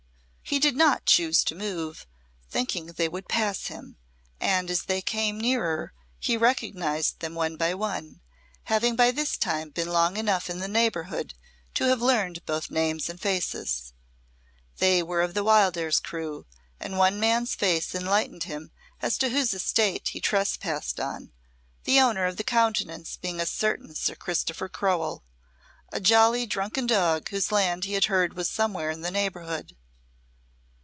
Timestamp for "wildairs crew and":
15.45-16.97